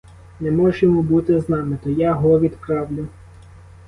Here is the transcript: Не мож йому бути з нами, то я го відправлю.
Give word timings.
Не 0.39 0.51
мож 0.51 0.83
йому 0.83 1.01
бути 1.01 1.39
з 1.39 1.49
нами, 1.49 1.77
то 1.83 1.89
я 1.89 2.13
го 2.13 2.39
відправлю. 2.39 3.07